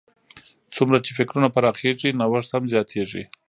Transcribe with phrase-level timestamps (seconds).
[0.75, 3.23] څومره چې فکرونه پراخېږي، نوښت هم زیاتیږي.